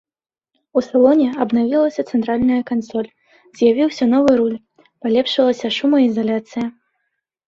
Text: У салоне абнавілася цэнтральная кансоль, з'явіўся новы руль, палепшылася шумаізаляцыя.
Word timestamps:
У 0.79 0.81
салоне 0.85 1.25
абнавілася 1.43 2.05
цэнтральная 2.15 2.57
кансоль, 2.69 3.09
з'явіўся 3.59 4.07
новы 4.13 4.31
руль, 4.39 4.55
палепшылася 5.05 5.67
шумаізаляцыя. 5.77 6.65